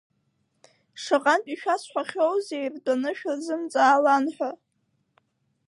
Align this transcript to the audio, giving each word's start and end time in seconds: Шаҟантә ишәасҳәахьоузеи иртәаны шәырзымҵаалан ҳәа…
Шаҟантә 1.03 1.49
ишәасҳәахьоузеи 1.53 2.63
иртәаны 2.65 3.11
шәырзымҵаалан 3.17 4.25
ҳәа… 4.35 4.51